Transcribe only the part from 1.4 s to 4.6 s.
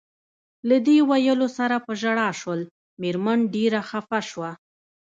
سره په ژړا شول، مېرمن ډېره خپه شوه.